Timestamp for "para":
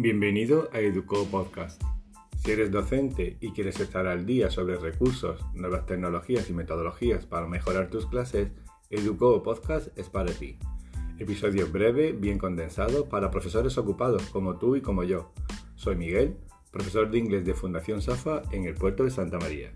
7.26-7.48, 10.08-10.30, 13.08-13.32